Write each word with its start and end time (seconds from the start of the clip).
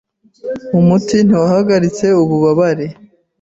Umuti 0.79 1.17
ntiwahagaritse 1.23 2.05
ububabare. 2.23 2.85